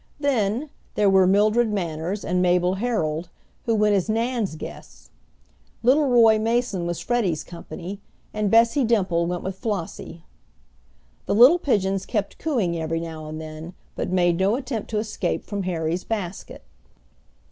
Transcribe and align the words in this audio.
Then, 0.19 0.71
there 0.95 1.11
were 1.11 1.27
Mildred 1.27 1.71
Manners 1.71 2.25
and 2.25 2.41
Mabel 2.41 2.73
Herold, 2.79 3.29
who 3.65 3.75
went 3.75 3.93
as 3.93 4.09
Nan's 4.09 4.55
guests; 4.55 5.11
little 5.83 6.07
Roy 6.09 6.39
Mason 6.39 6.87
was 6.87 6.99
Freddie's 6.99 7.43
company, 7.43 8.01
and 8.33 8.49
Bessie 8.49 8.83
Dimple 8.83 9.27
went 9.27 9.43
with 9.43 9.59
Flossie. 9.59 10.23
The 11.27 11.35
little 11.35 11.59
pigeons 11.59 12.07
kept 12.07 12.39
cooing 12.39 12.75
every 12.79 12.99
now 12.99 13.27
and 13.27 13.39
then, 13.39 13.75
but 13.95 14.09
made 14.09 14.37
no 14.39 14.55
attempt 14.55 14.89
to 14.89 14.97
escape 14.97 15.43
from 15.45 15.61
Harry's 15.61 16.03
basket. 16.03 16.63